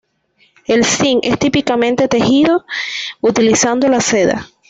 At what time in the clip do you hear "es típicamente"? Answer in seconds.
1.21-2.07